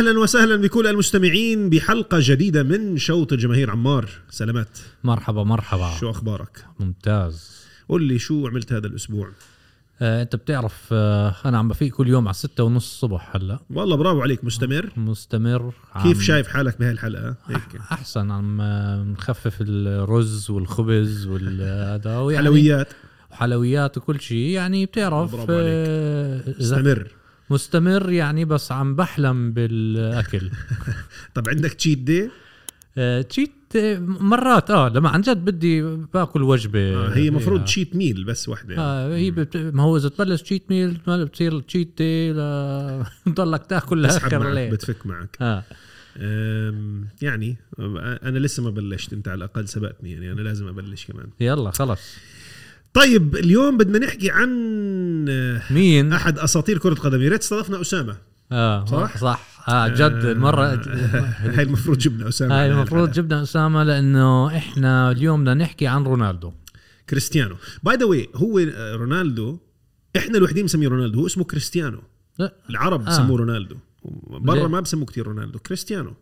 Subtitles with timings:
[0.00, 4.08] أهلا وسهلا بكل المستمعين بحلقة جديدة من شوط الجماهير عمار.
[4.30, 4.78] سلامات.
[5.04, 5.90] مرحبا مرحبا.
[6.00, 7.50] شو أخبارك؟ ممتاز.
[7.88, 9.28] قل لي شو عملت هذا الأسبوع؟
[10.02, 13.58] آه، أنت بتعرف آه، أنا عم بفيق كل يوم على ستة ونص الصبح هلأ.
[13.70, 14.44] والله برافو عليك.
[14.44, 15.72] مستمر؟ مستمر.
[16.02, 17.76] كيف عم- شايف حالك بهاي الحلقة؟ هيك.
[17.92, 18.30] أحسن.
[18.30, 22.88] عم آه، نخفف الرز والخبز والهذا ويعني حلويات.
[23.30, 24.48] وحلويات وكل شيء.
[24.48, 25.64] يعني بتعرف برافو عليك.
[25.66, 27.08] آه، إذا- مستمر.
[27.50, 30.50] مستمر يعني بس عم بحلم بالأكل.
[31.34, 32.30] طب عندك cheat day
[33.28, 33.50] cheat
[33.98, 36.94] مرات آه لما عن جد بدي باكل وجبة.
[36.94, 37.66] آه هي مفروض فيها.
[37.66, 38.78] cheat meal بس وحدة.
[38.78, 39.56] آه هي بت...
[39.56, 42.36] ما هو إذا تبلش cheat meal بتصير cheat day ل...
[43.26, 44.70] بتضلك تاكل لآخر الليل.
[44.70, 45.36] بتفك معك.
[45.40, 45.64] آه.
[47.22, 47.56] يعني
[48.22, 51.26] أنا لسه ما بلشت أنت على الأقل سبقتني يعني أنا لازم أبلش كمان.
[51.40, 52.00] يلا خلص.
[52.94, 54.50] طيب اليوم بدنا نحكي عن
[55.28, 57.22] آه، مين؟ أحد أساطير كرة القدم.
[57.22, 58.16] يا ريت استضفنا أسامة.
[58.52, 59.68] آه صح؟ صح.
[59.68, 60.62] آه جد المره
[61.56, 62.60] هاي المفروض جبنا أسامة.
[62.60, 63.12] هاي المفروض.
[63.12, 66.52] جبنا أسامة لأنه إحنا اليوم بدنا نحكي عن رونالدو.
[67.10, 67.56] كريستيانو.
[67.82, 69.58] by the way هو آه، رونالدو
[70.16, 71.20] إحنا الوحيدين بنسميه رونالدو.
[71.20, 72.02] هو اسمه كريستيانو.
[72.70, 73.04] العرب آه.
[73.04, 73.76] بسموه رونالدو.
[74.30, 75.58] ليه؟ برا ما بسموه كتير رونالدو.
[75.58, 76.14] كريستيانو.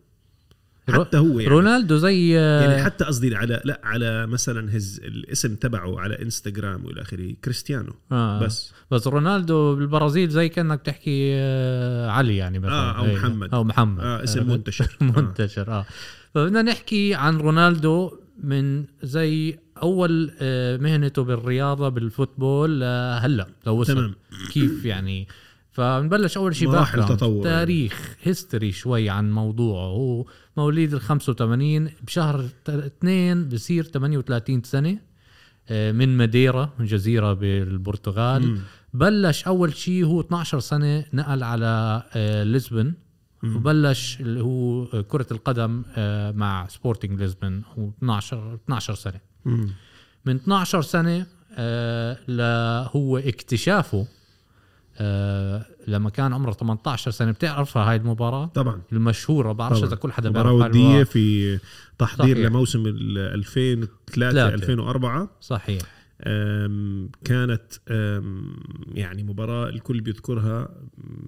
[0.91, 1.45] حتى هو يعني.
[1.53, 6.85] رونالدو زي يعني آه، حتى قصدي على لا على مثلا هز الاسم تبعه على انستغرام
[6.85, 7.93] والى آخره كريستيانو.
[8.11, 8.39] آه.
[8.39, 8.73] بس.
[8.91, 12.71] بس رونالدو بالبرازيل زي كأنك تحكي آه علي يعني مثلا.
[12.73, 13.15] آه، أو إيه.
[13.15, 13.53] محمد.
[13.53, 14.03] أو محمد.
[14.03, 14.97] آه اسم آه، منتشر.
[15.01, 15.05] آه.
[15.05, 15.85] منتشر آه.
[16.33, 18.11] فبدنا نحكي عن رونالدو
[18.43, 24.15] من زي أول آه، مهنته بالرياضة بال football آه، هلأ لو وصل تمام.
[24.51, 25.27] كيف يعني.
[25.71, 27.05] فبنبلش أول شيء مراحل.
[27.05, 27.43] تطور.
[27.43, 30.25] تاريخ history شوي عن موضوعه هو
[30.57, 34.97] مواليد ال 85 بشهر 2 بصير 38 سنة
[35.69, 38.59] آه، من ماديرا جزيرة بالبرتغال مم.
[38.93, 42.93] بلش أول شيء هو 12 سنة نقل على آه، لشبن
[43.43, 49.69] وبلش اللي هو كرة القدم آه، مع سبورتنج لشبن هو 12 12 سنة مم.
[50.25, 51.25] من 12 سنة
[52.27, 54.07] لهو اكتشافه
[54.99, 59.83] آه، لما كان عمره 18 سنة بتعرفها هاي المباراة طبعا المشهورة بعرفش.
[59.83, 61.03] إذا كل حدا ودية المباراة.
[61.03, 61.59] في
[61.99, 62.47] تحضير صحيح.
[62.49, 64.53] لموسم ال 2003 ثلاثة.
[64.53, 65.81] 2004 صحيح
[66.27, 68.53] أم، كانت أم،
[68.93, 70.69] يعني مباراة الكل بيذكرها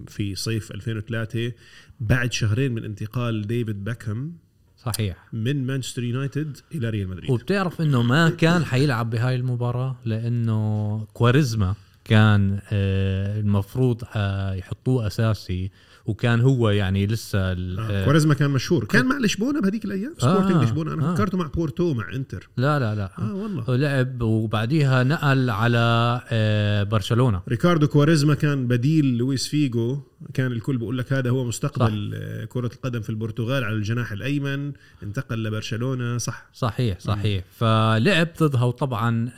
[0.08, 1.52] في صيف 2003
[2.00, 4.32] بعد شهرين من انتقال ديفيد باكهام
[4.76, 10.98] صحيح من مانشستر يونايتد إلى ريال مدريد وبتعرف إنه ما كان حيلعب بهاي المباراة لأنه
[11.12, 11.74] كواريزما
[12.04, 15.70] كان آه، المفروض آه، يحطوه أساسي
[16.06, 18.04] وكان هو يعني لسه آه.
[18.04, 18.84] كواريزما كان مشهور.
[18.84, 20.64] كان مع لشبونة بهذيك الأيام؟ سبورتنج آه.
[20.64, 20.92] لشبونة.
[20.94, 21.14] أنا آه.
[21.14, 22.48] فكرته مع بورتو مع إنتر.
[22.56, 23.10] لا لا لا.
[23.18, 23.76] آه والله.
[23.76, 27.42] لعب وبعديها نقل على آه، برشلونة.
[27.48, 30.00] ريكاردو كواريزما كان بديل لويس فيجو
[30.34, 34.72] كان الكل بيقول لك هذا هو مستقبل آه، كرة القدم في البرتغال على الجناح الأيمن.
[35.02, 36.46] انتقل لبرشلونة صح.
[36.54, 37.44] صحيح صحيح.
[37.58, 39.30] فلعب ضدها وطبعا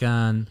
[0.00, 0.44] كان آه،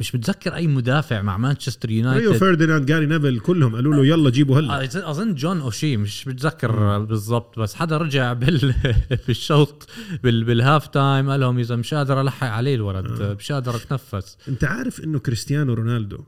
[0.00, 4.30] مش متذكر أي مدافع مع مانشستر ريو يونايتد فرديناند جاري نيفل كلهم قالوا له يلا
[4.30, 8.74] جيبوا هلا آه، أظن جون أوشي مش بتذكر بالضبط بس حدا رجع بال
[9.26, 9.88] بالشوط
[10.22, 13.34] بال بال half time قال لهم إذا مش قادر ألحق عليه الولد آه.
[13.34, 16.18] مش قادر اتنفس أنت عارف إنه كريستيانو رونالدو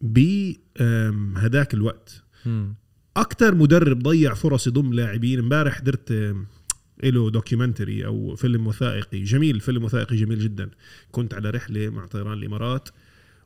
[0.00, 2.22] بهداك الوقت.
[3.16, 6.46] أكثر مدرب ضيع فرص يضم لاعبين إمبارح آم،
[7.04, 9.22] له documentary أو فيلم وثائقي.
[9.22, 10.70] جميل فيلم وثائقي جميل جدا.
[11.12, 12.88] كنت على رحلة مع طيران الإمارات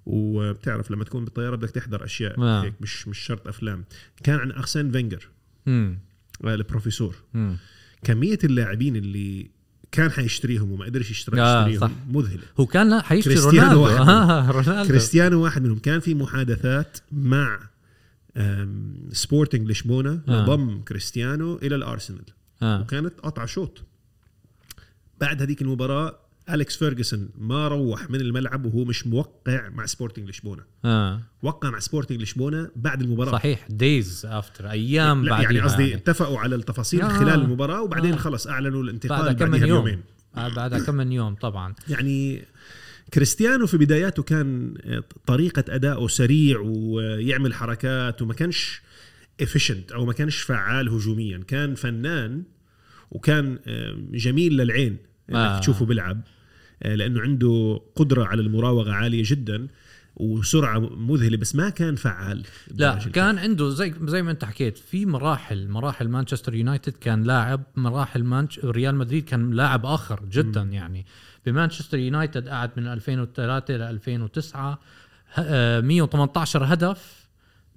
[0.07, 2.65] وبتعرف لما تكون بالطيارة بدك تحضر أشياء آه.
[2.65, 3.85] هيك مش مش شرط أفلام.
[4.23, 5.29] كان عن ارسن فينجر.
[5.67, 5.99] مم.
[6.45, 7.17] آه، البروفيسور.
[7.35, 7.57] مم.
[8.05, 9.51] كمية اللاعبين اللي
[9.93, 11.91] كان حيشتريهم وما قدرش يشتري آه، يشتريهم صح.
[12.11, 12.43] مذهلة.
[12.61, 14.01] هو كان حيشتري كريستيانو رونالدو.
[14.01, 14.89] واحد آه رونالدو.
[14.89, 15.79] كريستيانو واحد منهم.
[15.79, 17.71] كان في محادثات مع
[19.13, 20.43] سبورتنج لشبونه آه.
[20.43, 22.25] لضم كريستيانو إلى الأرسنال.
[22.63, 22.81] آه.
[22.81, 23.83] وكانت قطع شوط
[25.21, 26.19] بعد هذيك المباراة
[26.51, 31.21] أليكس فيرجسون ما روح من الملعب وهو مش موقع مع سبورتنج لشبونة آه.
[31.43, 35.95] وقع مع سبورتنج لشبونة بعد المباراة صحيح days after أيام لا يعني قصدي يعني.
[35.95, 37.09] اتفقوا على التفاصيل آه.
[37.09, 38.17] خلال المباراة وبعدين آه.
[38.17, 40.01] خلص أعلنوا الانتقال بعد كم بعدها يوم
[40.35, 42.45] بعدها كم من يوم طبعا يعني
[43.15, 44.75] كريستيانو في بداياته كان
[45.27, 48.83] طريقة أداؤه سريع ويعمل حركات وما كانش
[49.41, 52.43] efficient أو ما كانش فعال هجوميا كان فنان
[53.11, 53.59] وكان
[54.13, 54.97] جميل للعين
[55.31, 55.59] إنك آه.
[55.61, 56.21] تشوفه بيلعب
[56.85, 59.69] لأنه عنده قدرة على المراوغة عالية جدا
[60.17, 62.43] وسرعة مذهلة بس ما كان فعال
[62.75, 67.63] لا كان عنده زي زي ما أنت حكيت في مراحل مراحل مانشستر يونايتد كان لاعب
[67.77, 70.73] مراحل مانش ريال مدريد كان لاعب آخر جدا م.
[70.73, 71.07] يعني
[71.47, 74.79] بمانشستر يونايتد قعد من 2003 ل 2009 ه-
[75.41, 77.20] آه، 118 هدف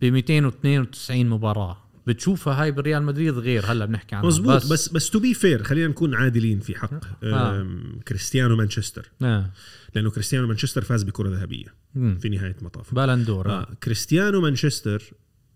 [0.03, 1.77] ب 292 مباراة
[2.07, 5.87] بتشوفها هاي بريال مدريد غير هلا بنحكي عنها مزبوط بس بس to be fair خلينا
[5.87, 7.67] نكون عادلين في حق آه.
[8.07, 9.49] كريستيانو مانشستر آه.
[9.95, 11.65] لأنه كريستيانو مانشستر فاز بكرة ذهبية
[11.95, 12.17] مم.
[12.21, 13.67] في نهاية المطاف Ballon d'Or آه.
[13.83, 15.03] كريستيانو مانشستر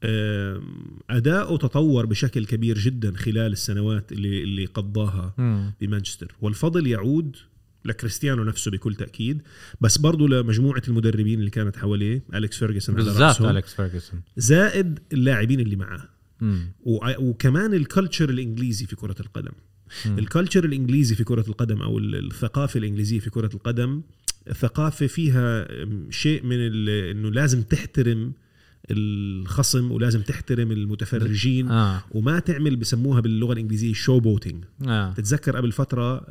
[0.04, 5.34] آم، أداؤه تطور بشكل كبير جدا خلال السنوات اللي اللي قضاها.
[5.82, 7.36] بمانشستر والفضل يعود
[7.88, 9.42] لكريستيانو نفسه بكل تأكيد
[9.81, 14.22] بس برضه لمجموعة المدربين اللي كانت حواليه أليكس فيرجسون بالذات أليكس فيرجسون.
[14.38, 16.10] زائد اللاعبين اللي معاه.
[17.19, 19.51] وكمان ال culture الإنجليزي في كرة القدم.
[20.06, 24.01] ال culture الإنجليزي في كرة القدم أو ال- الثقافة الإنجليزية في كرة القدم
[24.54, 25.68] ثقافة فيها
[26.10, 28.34] شيء من ال- إنه لازم تحترم
[28.92, 32.04] الخصم ولازم تحترم المتفرجين آه.
[32.12, 34.63] وما تعمل بسموها باللغة الإنجليزية showboating.
[34.88, 35.13] آه.
[35.13, 36.25] تتذكر قبل فترة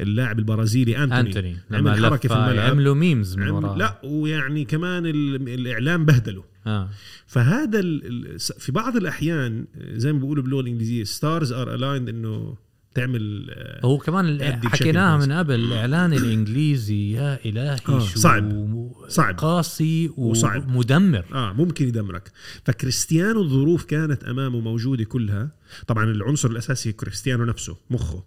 [0.00, 2.70] اللاعب البرازيلي أنتوني, لما عمل حركة في الملعب.
[2.70, 6.88] عملوا memes من عم- وراه لا ويعني كمان ال- الإعلام بهدله آه.
[7.26, 12.56] فهذا ال- في بعض الأحيان زي ما بيقولوا باللغة الإنجليزية stars are aligned إنه
[12.94, 15.26] تعمل آه، هو كمان حكيناها.
[15.26, 18.88] من قبل الإعلام الإنجليزي يا إلهي آه، صعب.
[19.08, 19.34] صعب.
[19.38, 20.68] قاسي وصعب.
[20.74, 22.32] ومدمر آه ممكن يدمرك.
[22.64, 25.50] فكريستيانو الظروف كانت أمامه موجودة كلها.
[25.86, 28.24] طبعا العنصر الأساسي كريستيانو نفسه مخه.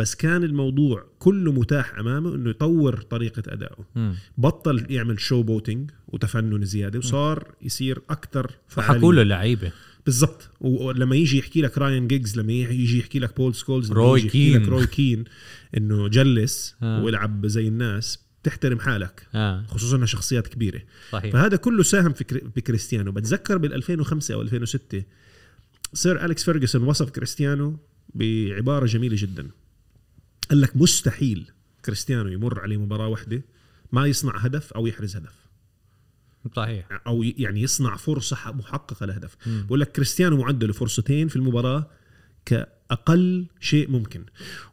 [0.00, 3.84] بس كان الموضوع كله متاح أمامه إنه يطور طريقة أدائه.
[4.38, 9.72] بطل يعمل showboating وتفنن زيادة وصار يصير أكثر حكوا له لعيبه
[10.06, 10.50] بالضبط.
[10.60, 14.52] ولما يجي يحكي لك راين جيجز لما يجي يحكي لك بول سكولز روي يجي يحكي
[14.54, 14.68] لك كين.
[14.72, 15.24] روي كين
[15.76, 17.02] إنه جلس آه.
[17.04, 19.26] والعب زي الناس تحترم حالك.
[19.34, 19.64] آه.
[19.68, 20.82] خصوصا إنها شخصيات كبيرة.
[21.12, 21.32] صحيح.
[21.32, 25.02] فهذا كله ساهم في كري- بكريستيانو بتذكر بال 2005 أو 2006
[25.92, 27.78] Sir اليكس فيرجسون وصف كريستيانو
[28.14, 29.48] بعبارة جميلة جدا.
[30.50, 31.50] قال لك مستحيل
[31.84, 33.42] كريستيانو يمر عليه مباراة واحدة
[33.92, 35.34] ما يصنع هدف أو يحرز هدف.
[36.56, 37.00] صحيح.
[37.06, 39.36] أو يعني يصنع فرصة محققة لهدف.
[39.46, 41.90] بقول لك كريستيانو معدله فرصتين في المباراة
[42.44, 44.24] كأقل شيء ممكن.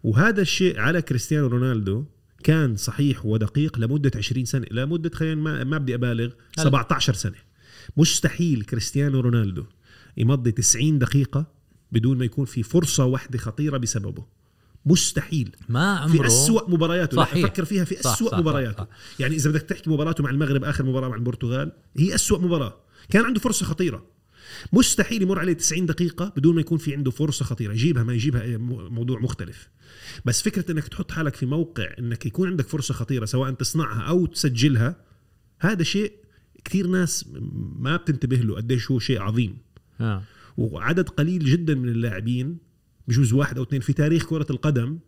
[0.04, 2.06] وهذا الشيء على كريستيانو رونالدو
[2.44, 6.66] كان صحيح ودقيق لمدة 20 سنة لمدة خلينا ما, ما بدي أبالغ هلا.
[6.66, 7.38] 17 سنة.
[7.98, 9.66] مستحيل كريستيانو رونالدو
[10.18, 11.46] يمضي 90 دقيقة
[11.92, 14.26] بدون ما يكون في فرصة واحدة خطيرة بسببه.
[14.88, 15.56] مستحيل.
[15.70, 17.18] ما في عمره أسوأ مبارياته.
[17.18, 17.44] صحيح.
[17.44, 18.84] لا فكر فيها في صح، أسوأ صح، مبارياته.
[18.84, 18.88] صح.
[19.20, 22.78] يعني إذا بدك تحكي مباراته مع المغرب آخر مباراة مع البرتغال هي أسوأ مباراة.
[23.10, 24.06] كان عنده فرصة خطيرة.
[24.74, 27.74] مستحيل يمر عليه 90 دقيقة بدون ما يكون في عنده فرصة خطيرة.
[27.74, 29.70] يجيبها ما يجيبها إيه، مو- موضوع مختلف.
[30.26, 34.26] بس فكرة إنك تحط حالك في موقع إنك يكون عندك فرصة خطيرة سواء تصنعها أو
[34.26, 34.96] تسجلها
[35.60, 36.12] هذا شيء
[36.66, 37.26] كثير ناس
[37.80, 39.58] ما بتنتبه له قديش هو شيء عظيم.
[40.02, 40.24] آه.
[40.58, 42.58] وعدد قليل جدا من اللاعبين
[43.08, 45.00] بجوز واحد أو اثنين في تاريخ كرة القدم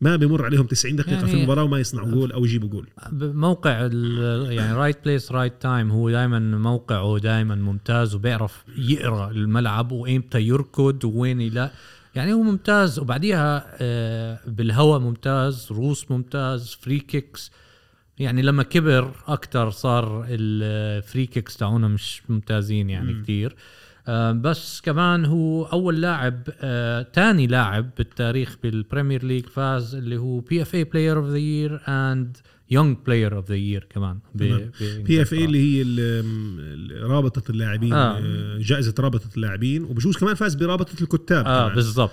[0.00, 2.86] ما بمر عليهم 90 دقيقة يعني- في المباراة وما يصنعوا جول أو يجيبوا جول.
[3.34, 3.70] موقع
[4.52, 11.04] يعني right place right time هو دائما موقعه دائما ممتاز وبيعرف يقرأ الملعب وإمتى يركض
[11.04, 11.70] وين لا
[12.14, 12.98] يعني هو ممتاز.
[12.98, 17.50] وبعديها آه، بالهواء ممتاز روس ممتاز free kicks
[18.18, 23.22] يعني لما كبر أكثر صار ال free kicks تاعونه مش ممتازين يعني.
[23.22, 23.56] كثير
[24.32, 30.40] بس كمان هو أول لاعب آه، تاني لاعب بالتاريخ بال Premier League فاز اللي هو
[30.40, 32.36] PFA Player of the Year and
[32.70, 34.18] Young Player of the Year كمان.
[35.04, 35.84] بي اف اي اللي هي
[37.02, 38.18] رابطة اللاعبين آه.
[38.18, 38.58] آه.
[38.58, 41.74] جائزة رابطة اللاعبين وبجوز كمان فاز برابطة الكتاب آه.
[41.74, 42.10] بالضبط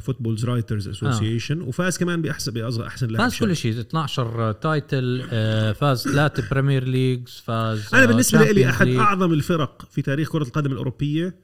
[0.00, 3.56] Football Writers' Association وفاز كمان باحسن باصغر أحسن لاعب فاز كل.
[3.56, 8.88] شيء 12 title آه، فاز ثلاثة Premier Leagues فاز أنا آه، بالنسبة لي أحد.
[8.88, 11.34] أعظم الفرق في تاريخ كرة القدم الأوروبية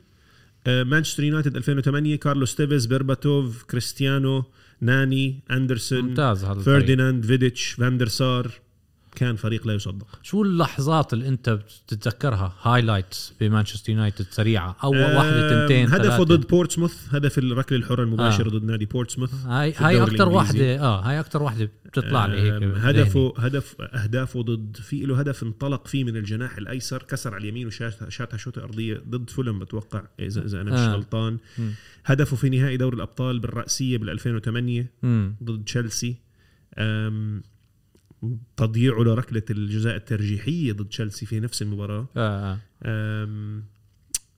[0.66, 4.44] مانشستر يونايتد 2008 كارلوس تيفيز بيرباتوف كريستيانو
[4.80, 6.60] ناني اندرسون ممتاز هذا.
[6.60, 8.50] فرديناند فيديتش فاندر سار
[9.16, 15.44] كان فريق لا يصدق شو اللحظات اللي أنت بتتذكرها highlights بمانشستر يونايتد سريعة أو واحدة
[15.64, 16.24] آم، تنتين هدفه ثلاثة.
[16.24, 18.50] ضد بورتسموث هدف الركلة الحرة المباشرة آه.
[18.58, 20.28] ضد نادي بورتسموث هاي هاي أكثر.
[20.28, 22.62] واحدة آه هاي أكثر واحدة بتطلع لي هيك.
[22.62, 27.66] هدفه هدف أهدافه ضد في له هدف انطلق فيه من الجناح الأيسر كسر على اليمين
[27.66, 30.94] وشاتها شاتها شوطة أرضية ضد فولم بتوقع اذا إذا أنا مش آه.
[30.94, 31.38] غلطان.
[32.04, 35.36] هدفه في نهائي دوري الأبطال بالرأسية بال 2008 مم.
[35.44, 36.16] ضد تشيلسي
[38.56, 42.58] تضييعه لركلة الجزاء الترجيحية ضد تشيلسي في نفس المباراة آه.
[42.82, 43.38] آه.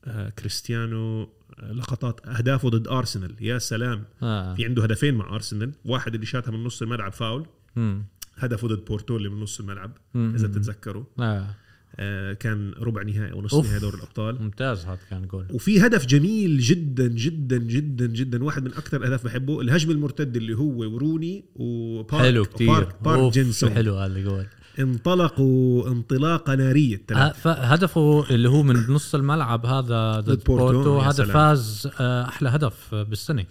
[0.05, 4.55] آه، كريستيانو آه، لقطات أهدافه ضد أرسنال يا سلام آه.
[4.55, 7.47] في عنده هدفين مع أرسنال واحد اللي شاتها من نص الملعب فاول
[7.77, 8.05] مم.
[8.37, 10.33] هدفه ضد بورتو اللي من نص الملعب مم.
[10.35, 11.55] إذا بتتذكروا آه.
[11.97, 13.67] آه، كان ربع نهائي ونص أوف.
[13.67, 14.43] نهائي دوري الأبطال.
[14.43, 15.47] ممتاز هذا كان جول.
[15.51, 20.55] وفي هدف جميل جدا جدا جدا جدا واحد من أكثر الأهداف بحبه الهجمه المرتده اللي
[20.55, 22.67] هو وروني وبارك حلو كتير.
[22.69, 23.71] بارك, بارك جي سونغ.
[23.71, 24.47] حلو هذا الجول
[24.79, 31.31] انطلقوا انطلاقة نارية الثلاث فهدفه اللي هو من نص الملعب هذا ضد بورتو، هذا سلام.
[31.31, 33.45] فاز آه، أحلى هدف بالسنة.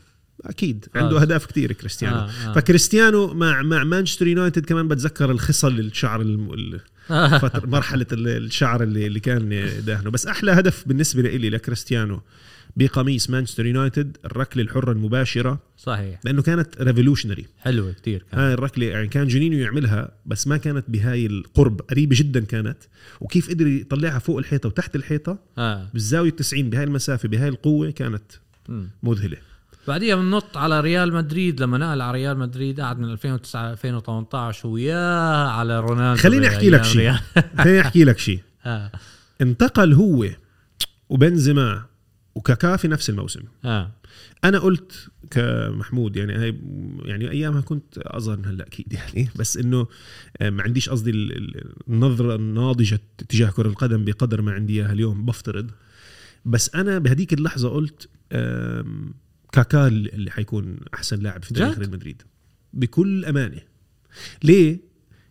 [0.46, 1.04] أكيد فاز.
[1.04, 2.50] عنده أهداف كثير كريستيانو آه، آه آه.
[2.50, 2.54] آه.
[2.54, 6.54] فكريستيانو مع مع مانشستر يونايتد كمان بتذكر الخصل الشعر الم...
[6.54, 6.80] ال-
[7.40, 9.50] فترة مرحلة ال- الشعر اللي, اللي كان
[9.86, 12.22] داهنه بس أحلى هدف بالنسبة لي لكريستيانو
[12.78, 18.86] بقميص مانشستر يونايتد الركلة الحرة المباشرة صحيح لأنه كانت revolutionary حلوة كثير كان هاي الركلة
[18.86, 22.78] يعني كان جونينيو يعملها بس ما كانت بهاي القرب قريبة جدا كانت
[23.22, 25.90] وكيف قدر يطلعها فوق الحيطة وتحت الحيطة آه.
[25.94, 28.24] بالزاوية 90 بهاي المسافة بهاي القوة كانت
[28.70, 28.90] مم.
[29.04, 29.38] مذهلة
[29.90, 35.48] بعديها بننط على ريال مدريد لما نقل على ريال مدريد قعد من 2009 2018 وياه
[35.48, 37.14] على رونالدو خليني أحكي لك شيء.
[37.64, 38.92] خليني أحكي لك شيء آه.
[39.42, 40.26] انتقل هو
[41.10, 41.86] وبنزيما
[42.36, 43.92] وكاكا في نفس الموسم آه.
[44.44, 46.60] أنا قلت كمحمود يعني هاي
[47.06, 49.88] يعني أيامها كنت اصغر من هلأ أكيد يعني بس إنه
[50.42, 54.94] آه، ما عنديش قصدي ال- ال- النظرة الناضجة تجاه كرة القدم بقدر ما عندي إياها
[54.94, 55.72] اليوم بفترض
[56.46, 58.10] بس أنا بهديك اللحظة قلت
[59.52, 62.22] كاكا اللي حيكون أحسن لاعب في تاريخ؟ ريال مدريد.
[62.74, 63.62] بكل أمانة.
[64.44, 64.80] ليه؟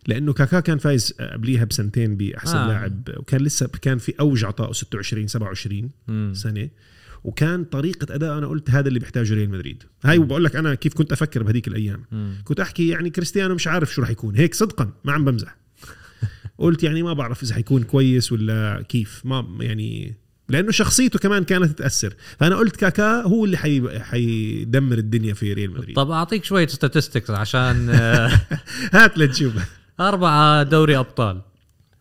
[0.07, 2.67] لأنه كاكا كان فايز قبليها بسنتين بأحسن آه.
[2.67, 6.33] لاعب وكان لسه كان في أوج عطائه 26 27 مم.
[6.35, 6.69] سنة.
[7.23, 9.83] وكان طريقة أداء أنا قلت هذا اللي بيحتاجه ريال مدريد.
[10.03, 12.05] هاي وبقول لك أنا كيف كنت أفكر بهذيك الأيام.
[12.11, 12.33] مم.
[12.43, 14.35] كنت أحكي يعني كريستيانو مش عارف شو راح يكون.
[14.35, 15.57] هيك صدقا ما عم بمزح.
[16.57, 19.21] قلت يعني ما بعرف إذا حيكون كويس ولا كيف.
[19.25, 20.15] ما يعني
[20.49, 23.99] لأنه شخصيته كمان كانت تاثر فأنا قلت كاكا هو اللي حي...
[23.99, 25.95] حيدمر الدنيا في ريال مدريد.
[25.95, 28.31] طب أعطيك شوية statistics عشان آه،
[28.93, 29.53] هات لنشوف
[29.99, 31.41] أربعة دوري أبطال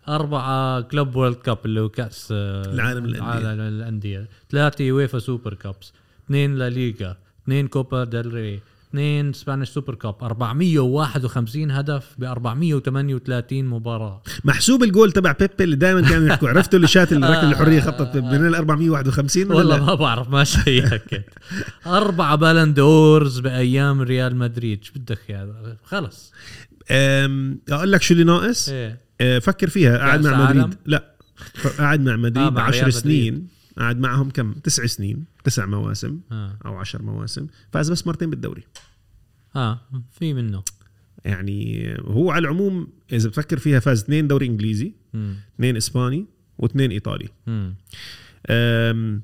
[0.09, 4.17] أربعة Club World Cup اللي هو كأس آه، العالم للأندية.
[4.17, 5.93] العالم ثلاثة UEFA Super Cups
[6.27, 13.65] اثنين La Liga اثنين Copa del Rey اثنين Spanish Super Cup 451 هدف ب 438
[13.65, 14.23] مباراة.
[14.45, 16.49] محسوب الجول تبع بيبي اللي دائما كانوا يحكوا.
[16.59, 21.25] عرفتوا اللي شات الركله الحرية خطت من ال 451 ولا؟ والله؟ ما بعرف ما شيكت
[21.87, 24.85] أربعة Ballon d'Ors بأيام ريال مدريد.
[24.85, 26.33] شو بدك يا هذا؟ خلص.
[27.71, 29.01] أقول لك شو اللي ناقص؟ إيه.
[29.21, 29.99] أه، فكر فيها.
[29.99, 31.15] قاعد مع مدريد؟ لا
[31.79, 33.58] قاعد مع آه، مدريد مع 10 ريال سنين.
[33.79, 36.59] قاعد معهم كم؟ تسع سنين تسع مواسم آه.
[36.67, 37.47] أو عشر مواسم.
[37.73, 38.63] فاز بس مرتين بالدوري.
[39.57, 39.81] آه
[40.11, 40.63] في منه.
[41.25, 44.93] يعني هو على العموم إذا بتفكر فيها فاز اثنين دوري إنجليزي.
[45.55, 46.27] اثنين إسباني
[46.59, 47.29] واثنين إيطالي.
[47.47, 47.75] مم.
[48.51, 49.23] أم،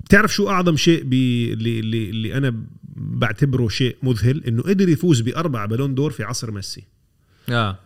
[0.00, 2.64] بتعرف شو أعظم شيء بي اللي, اللي, اللي أنا
[2.96, 6.84] بعتبره شيء مذهل؟ إنه قدر يفوز بأربع بالون دور في عصر ميسي.
[7.48, 7.78] آه.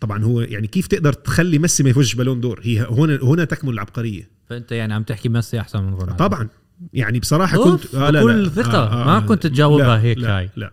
[0.00, 3.72] طبعا هو يعني كيف تقدر تخلي ميسي ما يفوزش بالون دور هي هنا هنا تكمن
[3.72, 6.48] العبقرية فأنت يعني عم تحكي ميسي أحسن من رونالدو طبعا
[6.92, 8.48] يعني بصراحة كنت لا بكل لا.
[8.48, 9.04] ثقة.
[9.04, 10.50] ما كنت تجاوبها لا هيك لا هاي.
[10.56, 10.72] لا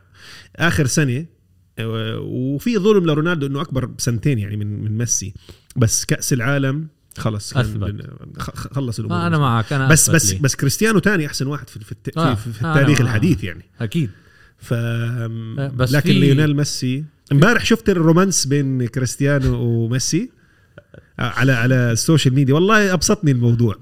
[0.56, 1.26] آخر سنة
[1.80, 5.34] آه، وفي ظلم لرونالدو إنه أكبر بسنتين يعني من من ميسي
[5.76, 8.10] بس كأس العالم خلص أثبت.
[8.74, 10.40] خلص الأمور ما أنا معك أنا بس بس لي.
[10.40, 13.04] بس كريستيانو تاني أحسن واحد في في, الت- آه، في, في آه، التاريخ آه.
[13.04, 14.10] الحديث يعني أكيد
[14.58, 20.30] ف بس لكن في- ليونيل ميسي امبارح شفت ال romance بين كريستيانو وميسي
[21.20, 22.54] آه، على على ال social media.
[22.54, 23.76] والله أبسطني الموضوع.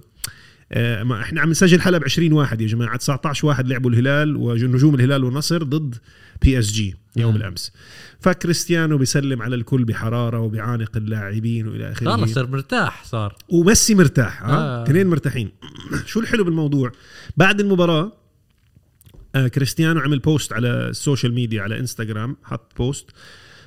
[0.71, 2.97] آه، إحنا عم نسجل حلقة ب 20 واحد يا جماعة.
[2.97, 5.95] 19 واحد لعبوا الهلال ونجوم الهلال والنصر ضد
[6.41, 7.37] PSG يوم آه.
[7.37, 7.71] الأمس.
[8.19, 12.11] فكريستيانو بيسلم على الكل بحرارة وبيعانق اللاعبين وإلى آخره.
[12.11, 13.35] خلص صار مرتاح صار.
[13.49, 14.83] وميسي مرتاح ها؟ آه.
[14.83, 15.51] اثنين مرتاحين.
[16.05, 16.91] شو الحلو بالموضوع؟
[17.37, 18.25] بعد المباراة آه
[19.35, 23.09] كريستيانو عمل post على ال social media على انستغرام حط post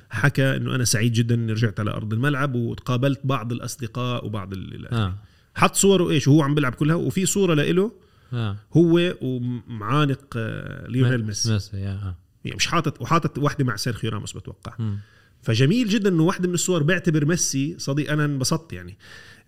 [0.09, 4.93] حكى إنه أنا سعيد جدا إني رجعت على أرض الملعب وتقابلت بعض الأصدقاء وبعض ال-.
[4.93, 5.15] آه
[5.55, 7.91] حط صوره إيش وهو عم بيلعب كلها وفي صورة لإله
[8.33, 12.15] آه هو ومعانق آه، ليونيل ميسي ميسي آه.
[12.45, 14.97] يعني مش حاطط وحاطط واحدة مع سيرخيو راموس بتوقع مم.
[15.41, 18.97] فجميل جدا إنه واحدة من الصور بيعتبر ميسي صديق أنا انبسطت يعني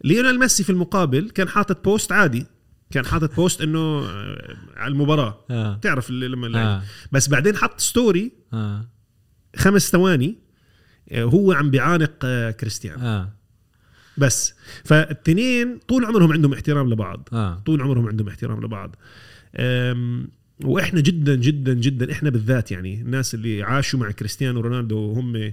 [0.03, 2.45] ليونيل ميسي في المقابل كان حاطط post عادي
[2.91, 5.45] كان حاطط post إنه آه، على المباراة.
[5.51, 5.75] آه.
[5.75, 6.65] تعرف اللي لما اللعب.
[6.67, 8.85] آه بس بعدين حط story آه.
[9.55, 10.37] خمس ثواني
[11.11, 13.01] آه، هو عم بيعانق آه، كريستيانو.
[13.01, 13.33] آه.
[14.17, 14.53] بس.
[14.83, 17.29] فالتنين طول عمرهم عندهم احترام لبعض.
[17.33, 17.55] آه.
[17.65, 18.95] طول عمرهم عندهم احترام لبعض.
[20.63, 25.51] وإحنا جدا جدا جدا إحنا بالذات يعني الناس اللي عاشوا مع كريستيانو رونالدو وهم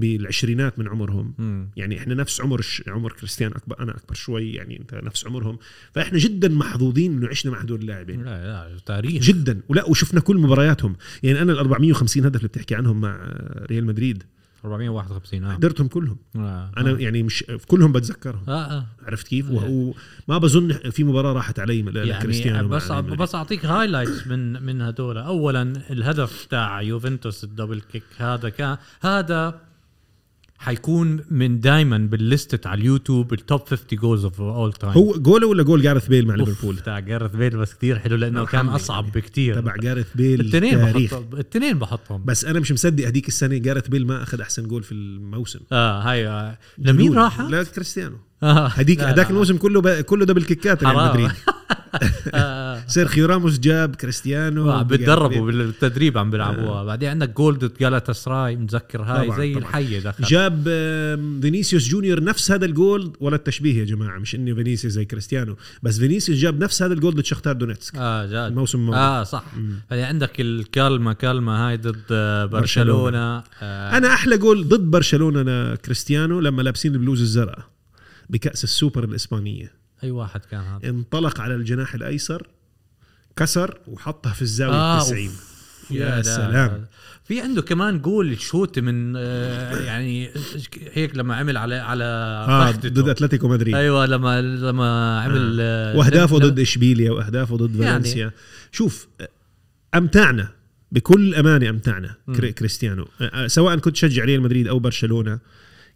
[0.00, 1.34] بالعشرينات من عمرهم.
[1.38, 1.68] مم.
[1.76, 5.58] يعني إحنا نفس عمر ش- عمر كريستيانو أكبر أنا أكبر شوي يعني أنت نفس عمرهم.
[5.94, 8.24] فإحنا جدا محظوظين إنه عشنا مع هدول اللاعبين.
[8.24, 9.22] لا لا تاريخ.
[9.22, 9.60] جدا.
[9.68, 10.96] ولا وشفنا كل مبارياتهم.
[11.22, 13.18] يعني أنا ال 450 هدف اللي بتحكي عنهم مع
[13.70, 14.22] ريال مدريد.
[14.64, 15.54] 451 آه.
[15.54, 16.16] حضرتهم كلهم.
[16.36, 16.70] آه.
[16.76, 18.42] أنا يعني مش كلهم بتذكرهم.
[18.48, 18.86] آه آه.
[19.06, 19.94] عرفت كيف؟ يعني-
[20.28, 22.90] وما بظن في مباراة راحت علي يعني لكريستيانو مع بس.
[22.92, 25.18] بس أعطيك highlights من من هدول.
[25.18, 29.60] اولا الهدف تاع يوفنتوس ال double kick هذا كان هذا
[30.60, 35.12] حيكون من دايما بال list على اليوتيوب ال top 50 goals of all time هو
[35.12, 38.68] جوله ولا جول جاريث بيل مع ليفربول تاع جاريث بيل بس كثير حلو لأنه كان
[38.68, 39.20] أصعب يعني.
[39.20, 43.88] بكثير تبع جاريث بيل الاثنين بحطهم الاثنين بحطهم بس أنا مش مصدق هديك السنة جاريث
[43.88, 46.58] بيل ما أخذ أحسن جول في الموسم آه هاي آه.
[46.78, 47.14] لمين.
[47.14, 48.66] راح؟ لا كريستيانو آه.
[48.66, 49.30] هداك لا.
[49.30, 49.88] الموسم كله ب...
[49.88, 51.10] كله double kick ات ريال.
[51.10, 51.30] مدريد.
[52.86, 54.70] سيرخيو راموس جاب كريستيانو.
[54.70, 55.46] آه، بتدربوا.
[55.46, 59.68] بالتدريب عم بيلعبوها بعدين عندك جولد جالاتا سراي متذكر هاي طبعاً، زي طبعاً.
[59.68, 60.64] الحية دخل جاب
[61.42, 65.98] فينيسيوس جونيور نفس هذا الجول ولا التشبيه يا جماعة؟ مش اني فينيسيوس زي كريستيانو بس
[65.98, 67.96] فينيسيوس جاب نفس هذا الجول ضد شختار دونيتسك.
[67.96, 68.98] آه جاد الموسم الماضي.
[68.98, 69.44] آه صح.
[69.90, 73.42] بعدين عندك الكلمة كلمه هاي ضد آه، برشلونة.
[73.62, 73.96] آه.
[73.96, 77.64] أنا أحلى جول ضد برشلونة لكريستيانو لما لابسين البلوز الزرقاء
[78.30, 79.79] بكأس السوبر الإسبانية.
[80.04, 82.46] أي واحد كان هذا انطلق على الجناح الأيسر
[83.36, 85.30] كسر وحطها في الزاوية آه، آه 90
[85.90, 86.84] يا لا، سلام لا.
[87.24, 90.30] في عنده كمان جول شوت من آه يعني
[90.92, 92.88] هيك لما عمل على على فخدته.
[93.02, 95.96] ضد أتلتيكو مدريد أيوه لما لما عمل آه.
[95.96, 97.92] وأهدافه ل- ضد إشبيليا وأهدافه ضد يعني.
[97.92, 98.30] فالنسيا
[98.72, 99.08] شوف
[99.94, 100.48] أمتعنا
[100.92, 105.38] بكل أمانة أمتعنا كري- كريستيانو أه، سواء كنت تشجع ريال مدريد أو برشلونة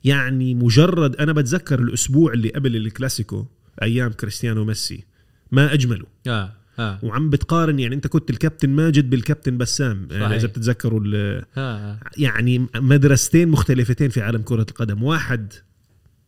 [0.04, 3.46] يعني مجرد أنا بتذكر الأسبوع اللي قبل الكلاسيكو
[3.82, 5.04] أيام كريستيانو وميسي.
[5.52, 6.98] ما اجمله آه آه.
[7.02, 10.36] وعم بتقارن يعني أنت كنت الكابتن ماجد بالكابتن بسام يعني صحيح.
[10.36, 15.02] إذا بتتذكروا ال- آه يعني مدرستين مختلفتين في عالم كرة القدم.
[15.02, 15.52] واحد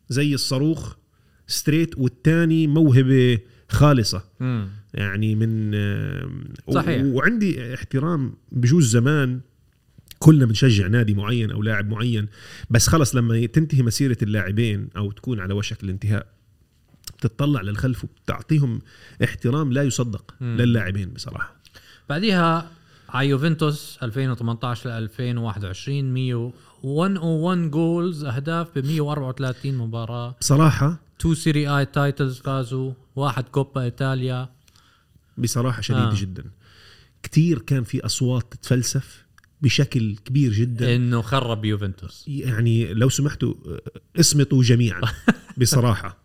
[0.08, 0.94] زي الصاروخ
[1.46, 3.38] ستريت والتاني موهبة
[3.68, 4.24] خالصة.
[4.40, 4.68] مم.
[4.94, 5.74] يعني من
[6.66, 7.02] و- صحيح.
[7.04, 9.40] وعندي احترام بجوز زمان.
[10.18, 12.26] كلنا بنشجع نادي معين أو لاعب معين.
[12.70, 16.26] بس خلص لما تنتهي مسيرة اللاعبين أو تكون على وشك الانتهاء.
[17.16, 18.80] بتطلع للخلف وبتعطيهم
[19.24, 20.34] احترام لا يصدق.
[20.40, 21.54] للاعبين بصراحة.
[22.08, 22.70] بعديها
[23.08, 26.52] على يوفنتوس 2018 ل 2021 100
[26.84, 30.36] 101 goals أهداف ب 134 مباراة.
[30.40, 34.48] بصراحة 2 سيري آي titles فازوا واحد كوبا إيطاليا.
[35.38, 36.14] بصراحة شديدة آه.
[36.20, 36.44] جدا.
[37.22, 39.25] كتير كان في أصوات تتفلسف.
[39.62, 43.54] بشكل كبير جدا إنه خرب يوفنتوس يعني لو سمحتوا
[44.20, 45.00] اصمتوا جميعا
[45.60, 46.18] بصراحة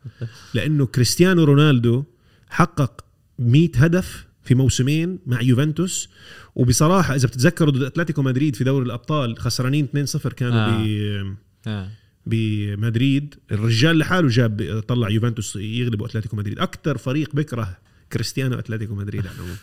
[0.53, 2.03] لأنه كريستيانو رونالدو
[2.49, 3.05] حقق
[3.39, 6.09] 100 هدف في موسمين مع يوفنتوس
[6.55, 10.81] وبصراحة إذا بتتذكروا ضد أتلتيكو مدريد في دوري الأبطال خسرانين 2-0 كانوا آه.
[10.81, 11.35] آه.
[11.67, 11.89] آه.
[12.25, 17.77] بمدريد الرجال لحاله جاب طلع يوفنتوس يغلبوا أتلتيكو مدريد أكثر فريق بكره
[18.13, 19.57] كريستيانو اتلتيكو مدريد على العموم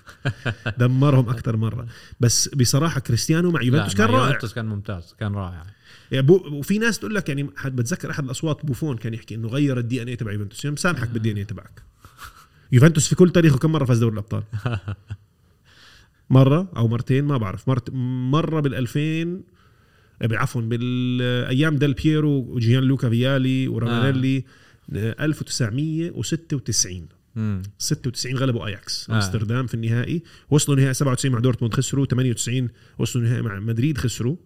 [0.79, 1.87] دمرهم أكثر مرة.
[2.21, 4.27] بس بصراحة كريستيانو مع يوفنتوس كان مع رائع.
[4.27, 5.67] يوفنتوس كان ممتاز كان رائع.
[6.13, 9.49] يعني بو وفي ناس تقول لك يعني حد بتذكر أحد الأصوات بوفون كان يحكي إنه
[9.49, 10.65] غير ال DNA تبع يوفنتوس.
[10.65, 11.83] يعني مسامحك بال DNA تبعك.
[12.73, 14.43] يوفنتوس في كل تاريخه كم مرة فاز دوري الأبطال؟
[16.31, 17.69] مرة أو مرتين؟ ما بعرف.
[17.69, 19.41] مرت مرة بال 2000
[20.23, 24.45] عفوا بأيام ديل بييرو وجيان لوكا فيالي ورافانيلي
[24.95, 25.25] آه.
[25.25, 27.63] 1996 مم.
[27.79, 29.15] 96 غلبوا أياكس آه.
[29.15, 34.37] أمستردام في النهائي وصلوا نهائي 97 مع دورتموند خسروا 98 وصلوا نهائي مع مدريد خسروا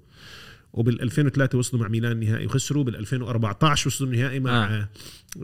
[0.72, 4.88] وبال 2003 وصلوا مع ميلان نهائي وخسروا بال 2014 وصلوا نهائي مع آه.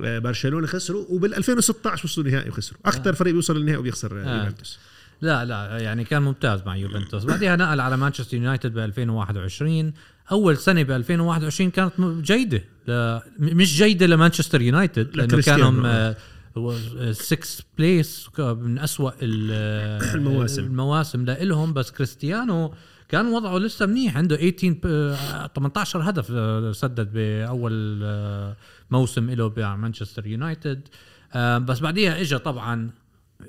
[0.04, 0.18] آه.
[0.18, 4.24] برشلونة خسروا وبال 2016 وصلوا نهائي وخسروا أكثر فريق بيوصل للنهائي وبيخسر آه.
[4.24, 4.44] آه.
[4.44, 4.78] يوفنتوس
[5.20, 9.92] لا لا يعني كان ممتاز مع يوفنتوس بعدها نقل على مانشستر يونايتد ب 2021
[10.32, 13.18] أول سنة ب 2021 كانت جيدة ل...
[13.38, 16.14] مش جيدة لمانشستر يونايتد لأنه لكريستيانو.
[16.58, 20.64] كانوا 6 بليس من أسوأ ال- المواسم.
[20.64, 22.74] المواسم لإلهم بس كريستيانو
[23.08, 28.56] كان وضعه لسه منيح عنده 18 ب- 18 هدف آه، سدد بأول آه،
[28.90, 30.88] موسم له مع مانشستر يونايتد
[31.34, 32.90] آه، بس بعديها اجى طبعا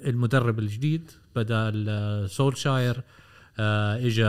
[0.06, 3.02] المدرب الجديد بدل آه، سولشاير
[3.60, 4.24] آه، اجى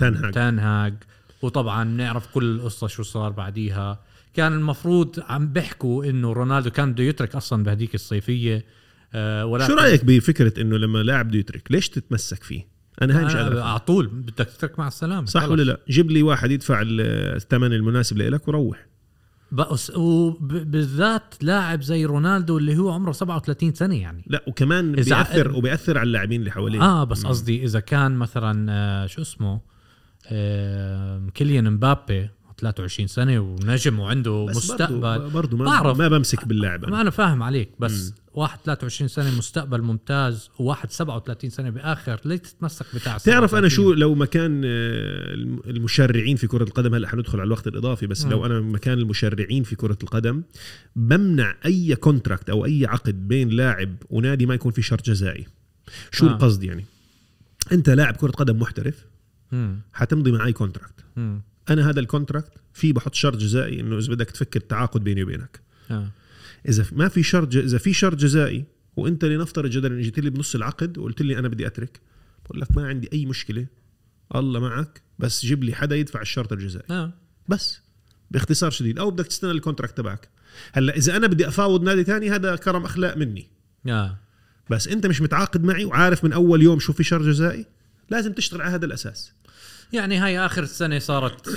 [0.00, 0.32] تنهاج.
[0.34, 0.94] تنهاج
[1.42, 3.98] وطبعا نعرف كل القصة شو صار بعديها
[4.34, 8.64] كان المفروض عم بيحكوا إنه رونالدو كان بده يترك أصلا بهديك الصيفية
[9.14, 12.66] آه، ولكن شو رأيك بفكرة إنه لما لاعب بده يترك ليش تتمسك فيه؟
[13.02, 13.62] أنا هاي مش آه،.
[13.62, 15.48] على طول بدك تترك مع السلامة صح.
[15.48, 17.00] ولا لا؟ جيب لي واحد يدفع ال-
[17.36, 18.86] الثمن المناسب لك وروح.
[19.52, 24.24] بس وبالذات لاعب زي رونالدو اللي هو عمره 37 سنة يعني.
[24.26, 26.80] لا وكمان إذا بيأثر ع- وبيأثر على اللاعبين اللي حواليه.
[26.82, 29.60] آه بس قصدي إذا كان مثلا آه، شو اسمه
[31.34, 32.28] كيليان مبابي
[32.66, 35.98] 23 سنة ونجم وعنده بس مستقبل برضو ما, بعرف.
[35.98, 37.00] ما بمسك باللاعب ما.
[37.00, 42.86] أنا فاهم عليك بس واحد 23 سنة مستقبل ممتاز وواحد 37 سنة بآخر ليه تتمسك
[42.94, 47.38] بتاع تعرف أنا 37؟ شو لو مكان آه، الم- المشرعين في كرة القدم هلا حندخل
[47.40, 48.30] على الوقت الإضافي بس مم.
[48.30, 50.42] لو أنا مكان المشرعين في كرة القدم
[50.96, 55.46] بمنع أي contract أو أي عقد بين لاعب ونادي ما يكون في شرط جزائي
[56.10, 56.30] شو آه.
[56.32, 56.84] القصد يعني
[57.72, 59.04] أنت لاعب كرة قدم محترف.
[59.92, 61.04] حتمضي معي contract.
[61.70, 65.60] أنا هذا ال contract في بحط شرط جزائي إنه إذا بدك تفك التعاقد بيني وبينك
[65.90, 66.10] آه.
[66.68, 68.64] إذا ما في شرط ج- إذا في شرط جزائي
[68.96, 72.00] وأنت لنفترض جدلا جيت لي بنص العقد وقلت لي أنا بدي أترك
[72.44, 73.66] بقول لك ما عندي أي مشكلة
[74.34, 77.12] الله معك بس جيب لي حدا يدفع الشرط الجزائي آه.
[77.48, 77.80] بس
[78.30, 80.28] باختصار شديد أو بدك تستنى ال contract تبعك
[80.72, 83.48] هلأ إذا أنا بدي أفاوض نادي تاني هذا كرم أخلاق مني
[83.88, 84.18] آه.
[84.70, 87.66] بس أنت مش متعاقد معي وعارف من أول يوم شو في شرط جزائي
[88.10, 89.32] لازم تشتغل على هذا الأساس
[89.92, 91.48] يعني هاي آخر سنة صارت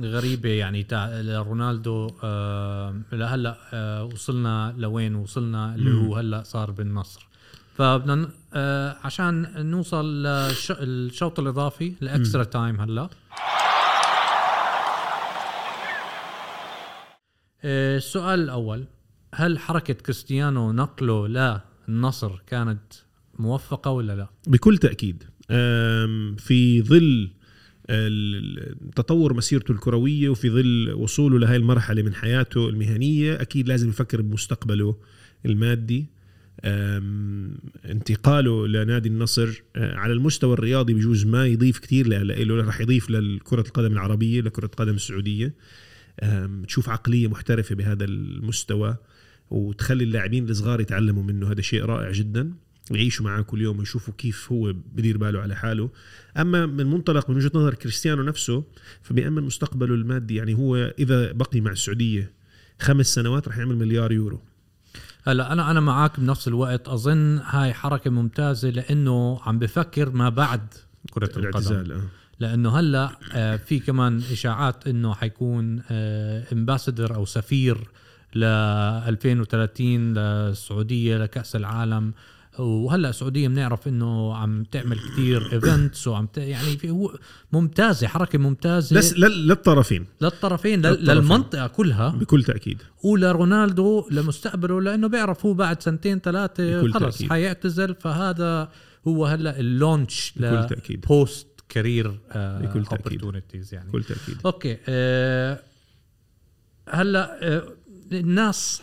[0.00, 7.28] غريبة يعني تاع رونالدو آه لهلا آه وصلنا لوين وصلنا اللي هو هلأ صار بالنصر.
[7.74, 13.08] فبدنا آه عشان نوصل للشوط الإضافي ال extra time هلأ.
[17.66, 18.84] آه، السؤال الأول
[19.34, 21.28] هل حركة كريستيانو نقله
[21.88, 22.92] للنصر كانت
[23.38, 25.24] موفقة ولا لا؟ بكل تأكيد.
[26.38, 27.30] في ظل
[28.96, 34.96] تطور مسيرته الكروية وفي ظل وصوله لهي المرحلة من حياته المهنية أكيد لازم يفكر بمستقبله
[35.46, 36.06] المادي.
[37.84, 43.60] انتقاله لنادي النصر أه، على المستوى الرياضي بجوز ما يضيف كثير له رح يضيف لكرة
[43.60, 45.54] القدم العربية لكرة القدم السعودية.
[46.66, 48.96] تشوف عقلية محترفة بهذا المستوى
[49.50, 52.52] وتخلي اللاعبين الصغار يتعلموا منه هذا شيء رائع جدا.
[52.90, 55.90] يعيشوا معاه كل يوم ويشوفوا كيف هو بدير باله على حاله.
[56.36, 58.64] أما من منطلق من وجهة نظر كريستيانو نفسه
[59.02, 62.32] فبيامن مستقبله المادي يعني هو إذا بقي مع السعودية
[62.80, 64.40] خمس سنوات رح يعمل مليار يورو.
[65.26, 66.88] هلا أنا أنا معك بنفس الوقت.
[66.88, 70.74] أظن هاي حركة ممتازة لأنه عم بفكر ما بعد
[71.10, 71.40] كرة القدم.
[71.40, 72.02] الاعتزال آه.
[72.40, 75.82] لأنه هلا آه، في كمان إشاعات إنه حيكون
[76.52, 77.78] ambassador أو سفير
[78.34, 82.12] ل 2030 للسعودية لكأس العالم.
[82.58, 86.38] وهلا السعودية بنعرف إنه عم تعمل كثير events وعم ت...
[86.38, 87.14] يعني في هو
[87.52, 91.14] ممتازة حركة ممتازة بس لل- للطرفين للطرفين لل- للطرفين.
[91.14, 97.22] للمنطقة كلها بكل تأكيد ولرونالدو لمستقبله لأنه بيعرف هو بعد سنتين ثلاثة بكل خلص.
[97.22, 98.68] حيعتزل فهذا
[99.08, 101.00] هو هلا ال launch بكل تأكيد.
[101.00, 103.22] post career بكل تأكيد.
[103.24, 105.60] opportunities يعني بكل تأكيد أوكي أه
[106.88, 107.62] هلا أه
[108.12, 108.82] الناس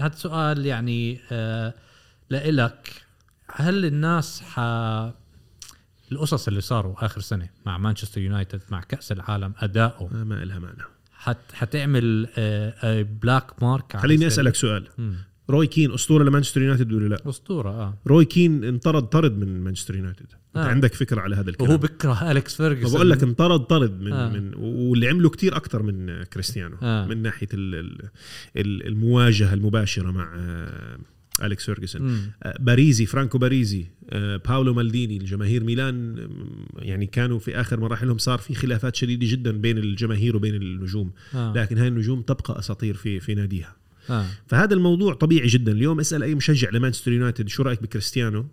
[0.00, 1.74] هذا سؤال يعني أه
[2.32, 3.02] لإلك
[3.52, 4.58] هل الناس ح
[6.12, 10.58] القصص اللي صاروا آخر سنة مع مانشستر يونايتد مع كأس العالم أداؤه آه ما لها
[10.58, 14.88] معنى حت حتعمل آه، black mark على خليني؟ أسألك سؤال.
[15.50, 19.96] روي كين أسطورة لمانشستر يونايتد ولا لا أسطورة آه روي كين انطرد طرد من مانشستر
[19.96, 20.68] يونايتد أنت آه.
[20.68, 24.26] عندك فكرة على هذا الكلام وهو بكره أليكس فيرجسون بقول لك انطرد طرد من آه.
[24.26, 24.28] آه.
[24.28, 27.04] من واللي عمله كتير أكثر من كريستيانو آه.
[27.04, 27.06] آه.
[27.06, 28.08] من ناحية ال ال
[28.56, 30.98] ال المواجهة المباشرة مع آه
[31.42, 32.30] اليكس فيرجسون.
[32.42, 36.28] آه باريزي فرانكو باريزي آه باولو مالديني الجماهير ميلان
[36.78, 41.12] يعني كانوا في آخر مراحلهم صار في خلافات شديدة جدا بين الجماهير وبين النجوم.
[41.34, 41.52] آه.
[41.56, 43.76] لكن هاي النجوم تبقى أساطير في في ناديها.
[44.10, 44.26] آه.
[44.46, 45.72] فهذا الموضوع طبيعي جدا.
[45.72, 48.46] اليوم أسأل أي مشجع لمانشستر يونايتد شو رأيك بكريستيانو؟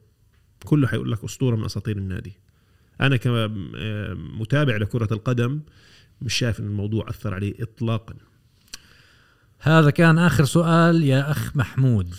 [0.66, 2.34] كله حيقول لك أسطورة من أساطير النادي.
[3.02, 5.60] أنا كمتابع لكرة القدم
[6.22, 8.16] مش شايف إن الموضوع أثر عليه اطلاقا.
[9.60, 12.16] هذا كان آخر سؤال يا أخ محمود.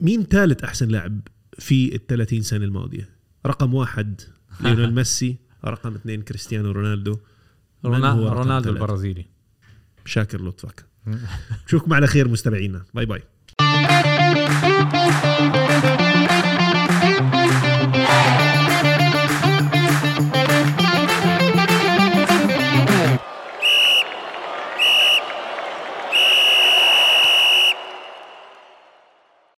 [0.00, 1.20] مين ثالث أحسن لاعب
[1.58, 3.08] في ال 30 سنة الماضية؟
[3.46, 4.20] رقم واحد
[4.60, 7.18] ليونيل ميسي رقم اثنين كريستيانو رونالدو.
[7.84, 9.26] رونالدو ثلاثة؟ البرازيلي.
[10.04, 10.84] شاكر لطفك.
[11.66, 12.84] نشوفكم على خير مستمعينا.
[12.94, 13.22] bye bye.